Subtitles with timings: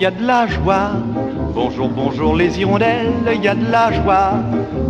[0.00, 0.92] Il y a de la joie,
[1.52, 4.32] bonjour, bonjour les hirondelles, il y a de la joie,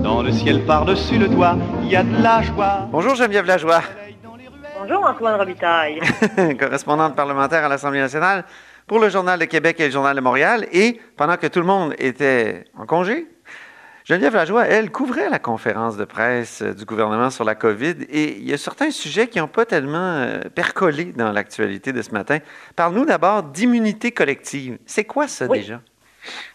[0.05, 2.87] dans le ciel par-dessus le toit, il y a de la joie.
[2.93, 3.83] Bonjour Geneviève Lajoie.
[4.79, 5.99] Bonjour Antoine Robitaille.
[6.61, 8.45] correspondante parlementaire à l'Assemblée nationale
[8.87, 10.69] pour le Journal de Québec et le Journal de Montréal.
[10.71, 13.27] Et pendant que tout le monde était en congé,
[14.05, 18.49] Geneviève Lajoie, elle, couvrait la conférence de presse du gouvernement sur la COVID et il
[18.49, 22.39] y a certains sujets qui n'ont pas tellement euh, percolé dans l'actualité de ce matin.
[22.77, 24.79] Parle-nous d'abord d'immunité collective.
[24.87, 25.81] C'est quoi ça déjà?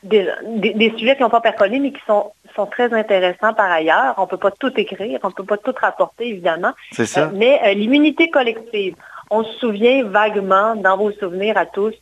[0.04, 4.14] Des, sujets qui n'ont pas percolé, mais qui sont, sont très intéressants par ailleurs.
[4.18, 6.74] On ne peut pas tout écrire, on ne peut pas tout rapporter, évidemment.
[6.92, 7.24] C'est ça.
[7.24, 8.96] Euh, mais euh, l'immunité collective,
[9.32, 11.94] on se souvient vaguement, dans vos souvenirs à tous,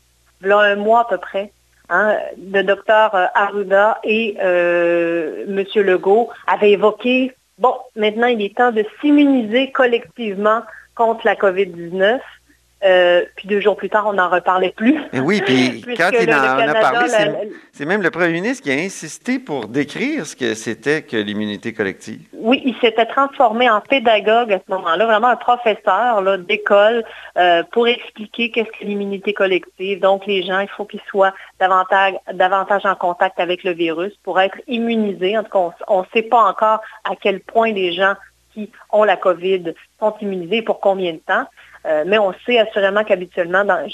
[0.41, 1.52] il y a un mois à peu près,
[1.89, 5.63] hein, le docteur euh, Arruda et M.
[5.75, 10.61] Legault avaient évoqué, bon, maintenant il est temps de s'immuniser collectivement
[10.95, 12.19] contre la COVID-19.
[12.85, 14.99] Euh, puis deux jours plus tard, on n'en reparlait plus.
[15.13, 17.07] Et oui, puis quand il en, a parlé,
[17.71, 21.71] c'est même le premier ministre qui a insisté pour décrire ce que c'était que l'immunité
[21.71, 22.21] collective.
[22.33, 27.05] Oui, il s'était transformé en pédagogue à ce moment-là, vraiment un professeur d'école
[27.37, 30.01] euh, pour expliquer qu'est-ce que l'immunité collective.
[30.01, 34.41] Donc, les gens, il faut qu'ils soient davantage, davantage en contact avec le virus pour
[34.41, 35.37] être immunisés.
[35.37, 38.15] En tout cas, on ne sait pas encore à quel point les gens
[38.53, 41.45] qui ont la COVID sont immunisés pour combien de temps.
[41.85, 43.85] Euh, mais on sait assurément qu'habituellement, dans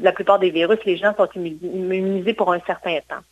[0.00, 3.22] la plupart des virus, les gens sont immunisés pour un certain temps.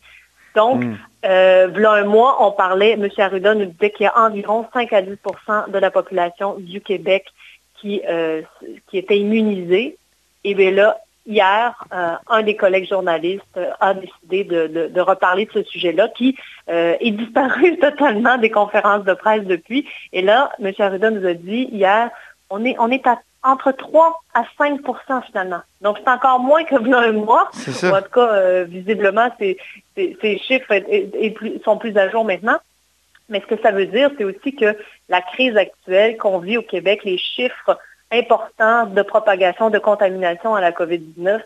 [0.55, 0.97] Donc, hmm.
[1.25, 3.07] euh, là un mois, on parlait, M.
[3.17, 7.25] Arruda nous disait qu'il y a environ 5 à 10% de la population du Québec
[7.79, 8.41] qui, euh,
[8.89, 9.97] qui était immunisée.
[10.43, 16.07] Et bien là, hier, un des collègues journalistes a décidé de, reparler de ce sujet-là,
[16.15, 19.85] qui est disparu totalement des conférences de presse depuis.
[20.13, 20.71] Et là, M.
[20.79, 22.09] Arruda nous a dit hier,
[22.49, 25.61] on est, on est à entre 3 à 5% finalement.
[25.81, 27.49] Donc, c'est encore moins que un mois.
[27.53, 27.97] Ça.
[27.97, 29.57] En tout cas, euh, visiblement, ces,
[30.39, 30.73] chiffres
[31.63, 32.57] sont plus à jour maintenant.
[33.29, 36.61] Mais ce que ça veut dire, c'est aussi que la crise actuelle qu'on vit au
[36.61, 37.79] Québec, les chiffres
[38.11, 41.41] importants de propagation, de contamination à la COVID-19,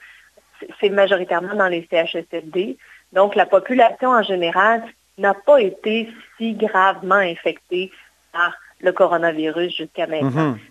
[0.80, 2.78] c'est majoritairement dans les CHSLD.
[3.14, 4.84] Donc, la population en général
[5.20, 7.92] n'a pas été si gravement infectée
[8.32, 10.54] par le coronavirus jusqu'à maintenant.
[10.54, 10.71] Mm-hmm.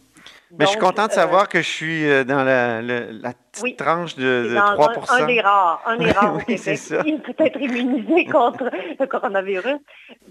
[0.59, 4.17] Mais je suis content de savoir euh, que je suis euh, dans la, petite tranche
[4.17, 8.25] de, 3 un, un, des rares, un des rares au Québec qui peut être immunisé
[8.27, 9.79] contre le coronavirus.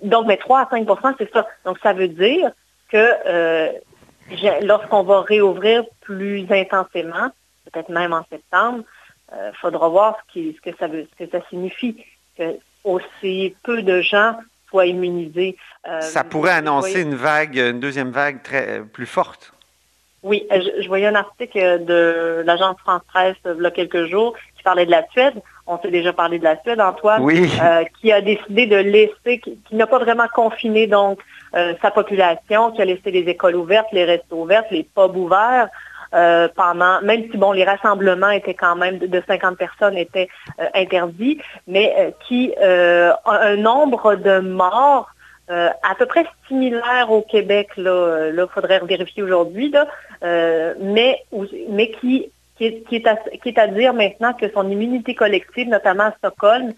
[0.03, 1.47] Donc, mais 3 à 5% c'est ça.
[1.65, 2.51] Donc, ça veut dire
[2.89, 3.71] que euh,
[4.61, 7.29] lorsqu'on va réouvrir plus intensément,
[7.71, 8.83] peut-être même en septembre,
[9.31, 12.03] il faudra voir ce, que ça veut, ce que ça signifie.
[12.37, 14.35] Que aussi peu de gens
[14.69, 15.57] soient immunisés.
[15.99, 19.53] ça pourrait annoncer une vague, une deuxième vague très plus forte.
[20.21, 24.63] Oui, euh, je, voyais un article de l'agence France-Presse il y a quelques jours qui
[24.63, 25.35] parlait de la Suède.
[25.65, 27.49] On s'est déjà parlé de la Suède, Antoine, oui.
[27.61, 31.19] Euh, qui a décidé de laisser, qui, n'a pas vraiment confiné donc
[31.55, 35.69] euh, sa population, qui a laissé les écoles ouvertes, les restos ouverts, les pubs ouverts.
[36.55, 40.27] pendant, même si bon, les rassemblements étaient quand même de 50 personnes étaient
[40.73, 45.07] interdits, mais qui a un nombre de morts
[45.49, 49.73] euh, à peu près similaire au Québec, là, il faudrait vérifier aujourd'hui,
[50.23, 51.23] euh, mais,
[51.69, 56.05] mais qui, qui, est, à, qui, est à, dire maintenant que son immunité collective, notamment
[56.05, 56.73] à Stockholm,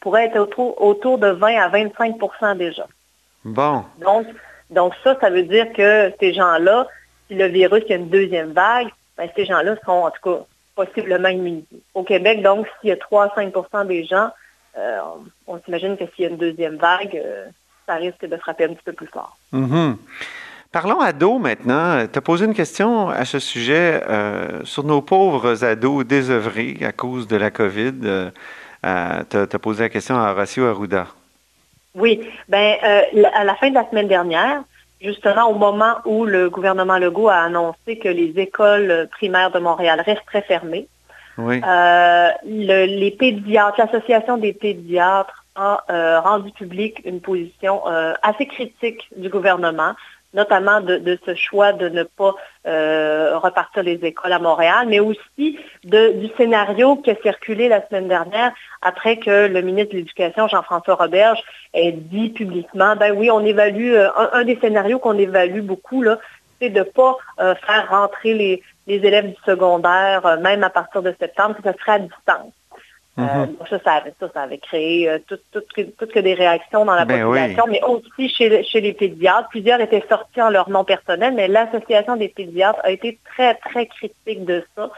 [0.00, 2.86] pourrait être autour, autour de 20 à 25% déjà.
[3.44, 3.84] Bon.
[4.00, 4.26] Donc,
[4.70, 6.88] donc ça, ça veut dire que ces gens-là,
[7.28, 10.44] si le virus y a une deuxième vague, ben, ces gens-là seront en tout cas
[10.74, 11.82] possiblement immunisés.
[11.94, 14.30] Au Québec, donc, s'il y a 3 à 5 des gens,
[14.76, 14.98] euh,
[15.46, 17.14] on, s'imagine que s'il y a une deuxième vague,
[17.86, 19.36] ça risque de frapper un petit peu plus fort.
[19.52, 19.96] Mm-hmm.
[20.72, 22.06] Parlons ados maintenant.
[22.10, 26.92] Tu as posé une question à ce sujet euh, sur nos pauvres ados désœuvrés à
[26.92, 27.92] cause de la COVID.
[28.04, 28.30] Euh,
[28.86, 31.08] euh, tu as, posé la question à Horacio Arruda.
[31.94, 32.26] Oui.
[32.48, 32.76] Ben,
[33.34, 34.62] à la fin de la semaine dernière,
[35.02, 40.00] justement au moment où le gouvernement Legault a annoncé que les écoles primaires de Montréal
[40.00, 40.88] resteraient fermées,
[42.46, 49.28] les pédiatres, l'Association des pédiatres a euh, rendu public une position euh, assez critique du
[49.28, 49.94] gouvernement,
[50.34, 52.34] notamment de, ce choix de ne pas
[52.66, 58.08] euh, repartir les écoles à Montréal, mais aussi du scénario qui a circulé la semaine
[58.08, 61.42] dernière après que le ministre de l'Éducation, Jean-François Roberge,
[61.74, 63.94] ait dit publiquement, ben oui, on évalue,
[64.32, 66.18] un, des scénarios qu'on évalue beaucoup, là,
[66.60, 71.14] c'est de ne pas faire rentrer les, les élèves du secondaire, même à partir de
[71.20, 72.52] septembre, que ce serait à distance.
[73.18, 73.56] Euh, mhm.
[73.68, 78.30] ça, ça, avait, créé euh, toutes que des réactions dans la ben population, mais aussi
[78.30, 79.50] chez, chez les pédiatres.
[79.50, 83.84] Plusieurs étaient sortis en leur nom personnel, mais l'Association des pédiatres a été très, très
[83.84, 84.90] critique de ça,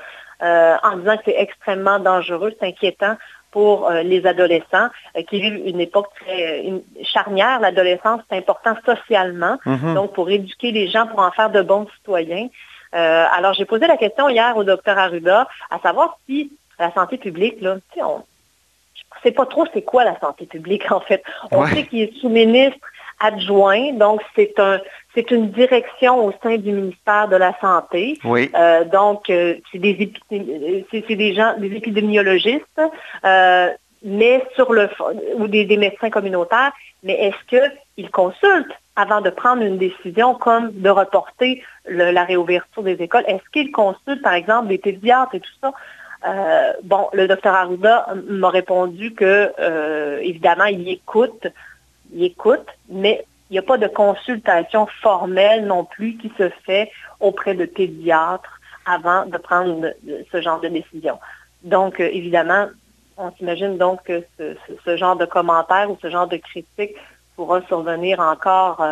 [0.43, 3.16] euh, en disant que c'est extrêmement dangereux, c'est inquiétant
[3.50, 4.88] pour les adolescents
[5.28, 6.72] qui vivent une époque très
[7.05, 7.60] charnière.
[7.60, 9.94] L'adolescence, c'est important socialement, mm-hmm.
[9.94, 12.49] donc pour éduquer les gens, pour en faire de bons citoyens.
[12.93, 17.61] alors, j'ai posé la question hier au docteur Arruda à savoir si la santé publique,
[17.61, 18.23] là, on ne
[19.23, 21.23] sait pas trop c'est quoi la santé publique, en fait.
[21.50, 22.79] On sait qu'il est sous-ministre
[23.21, 24.81] adjoint, donc c'est un
[25.15, 28.19] c'est une direction au sein du ministère de la Santé.
[28.25, 28.50] Oui.
[28.55, 32.81] Euh, donc, euh, c'est des, c'est, des gens, des épidémiologistes,
[33.25, 33.70] euh,
[34.03, 34.91] mais sur le
[35.37, 36.73] ou des, des, médecins communautaires,
[37.03, 43.00] mais est-ce qu'ils consultent avant de prendre une décision comme de reporter la réouverture des
[43.00, 43.25] écoles?
[43.27, 45.73] Est-ce qu'ils consultent, par exemple, des pédiatres et tout ça?
[46.26, 51.47] Euh, bon, le docteur Arruda m'a répondu que, euh, évidemment, il écoute,
[52.15, 56.91] il écoute, mais il n'y a pas de consultation formelle non plus qui se fait
[57.21, 59.93] auprès de pédiatres avant de prendre
[60.32, 61.19] ce genre de décision.
[61.62, 62.69] Donc, euh, évidemment,
[63.19, 66.97] on s'imagine donc que ce, genre de commentaires ou ce genre de critiques
[67.37, 68.85] pourra survenir encore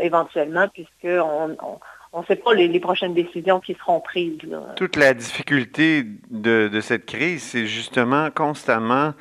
[0.00, 1.78] éventuellement, puisqu'on on
[2.20, 4.38] ne sait pas les, prochaines décisions qui seront prises.
[4.76, 9.14] Toute la difficulté de, cette crise, c'est justement constamment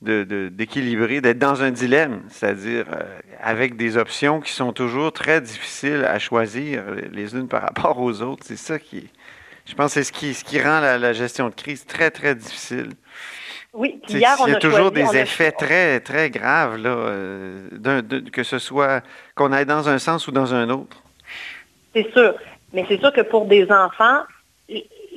[0.00, 3.02] d'équilibrer, d'être dans un dilemme, c'est-à-dire euh,
[3.42, 8.22] avec des options qui sont toujours très difficiles à choisir les unes par rapport aux
[8.22, 8.44] autres.
[8.46, 9.08] C'est ça qui,
[9.68, 12.90] je pense, c'est ce qui, ce qui rend la, gestion de crise très, très difficile.
[13.74, 18.02] Oui, hier, on Il y a, toujours des effets très, très graves, là, euh,
[18.32, 19.02] que ce soit
[19.34, 21.02] qu'on aille dans un sens ou dans un autre.
[21.98, 22.34] C'est sûr.
[22.72, 24.20] Mais c'est sûr que pour des enfants,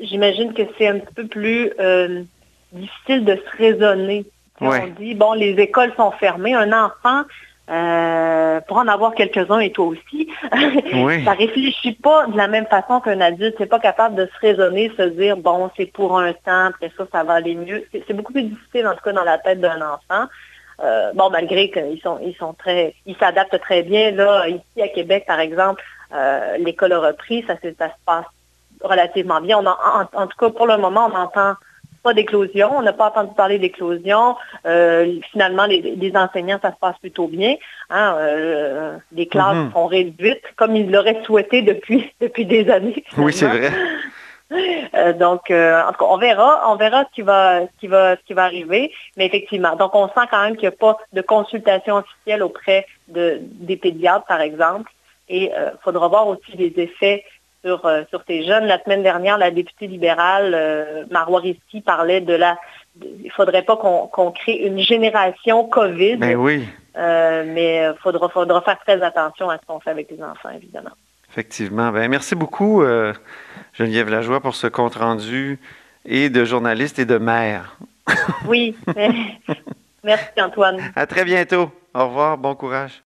[0.02, 2.24] j'imagine que c'est un petit peu plus euh,
[2.72, 4.26] difficile de se raisonner.
[4.60, 6.54] On dit, bon, les écoles sont fermées.
[6.54, 7.24] Un enfant,
[7.70, 10.30] euh, pour en avoir quelques-uns et toi aussi,
[10.94, 11.24] oui.
[11.26, 13.56] ça réfléchit pas de la même façon qu'un adulte.
[13.58, 17.06] C'est pas capable de se raisonner, se dire, bon, c'est pour un temps, après ça,
[17.12, 17.86] ça va aller mieux.
[17.92, 20.28] C'est beaucoup plus difficile, en tout cas, dans la tête d'un enfant.
[20.84, 24.12] Euh, bon, malgré qu'ils sont, ils sont très, ils s'adaptent très bien.
[24.12, 27.70] Là, ici à Québec, par exemple, euh, l'école a repris, ça, se
[28.06, 28.26] passe
[28.82, 29.60] relativement bien.
[29.60, 31.56] en, tout cas, pour le moment, on n'entend
[32.04, 32.72] pas d'éclosion.
[32.78, 34.36] On n'a pas entendu parler d'éclosion.
[34.66, 37.56] Euh, finalement, les, enseignants, ça se passe plutôt bien.
[37.90, 38.16] Hein.
[38.18, 39.72] Euh, les classes mhm.
[39.74, 43.04] sont réduites comme ils l'auraient souhaité depuis, depuis des années.
[43.18, 43.72] Oui, c'est vrai.
[45.14, 48.22] donc, en tout cas, on verra, on verra ce qui va, ce qui va, ce
[48.26, 48.92] qui va arriver.
[49.16, 52.86] Mais effectivement, donc on sent quand même qu'il n'y a pas de consultation officielle auprès
[53.08, 54.92] de, des pédiatres, par exemple.
[55.30, 57.24] Et il euh, faudra voir aussi les effets
[57.64, 58.66] sur, euh, sur ces jeunes.
[58.66, 61.42] La semaine dernière, la députée libérale, euh, Marois
[61.86, 62.58] parlait de la...
[63.02, 66.18] il ne faudrait pas qu'on crée une génération COVID.
[66.18, 66.68] Ben oui.
[66.96, 70.92] mais il faudra, faudra faire très attention à ce qu'on fait avec les enfants, évidemment.
[71.30, 71.92] Effectivement.
[71.92, 72.84] Ben, merci beaucoup,
[73.74, 75.60] Geneviève Lajoie, pour ce compte-rendu
[76.06, 77.78] et de journaliste et de mère.
[78.48, 78.76] oui.
[80.04, 80.92] Merci, Antoine.
[80.96, 81.72] À très bientôt.
[81.94, 82.38] Au revoir.
[82.38, 83.00] Bon courage.